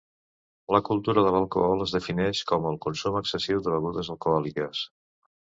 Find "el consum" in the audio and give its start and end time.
2.71-3.19